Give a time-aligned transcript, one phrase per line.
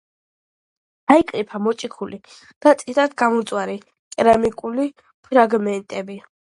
[1.15, 2.19] აიკრიფა მოჭიქული
[2.67, 3.79] და წითლად გამომწვარი
[4.19, 4.91] კერამიკული
[5.31, 6.23] ფრაგმენტები.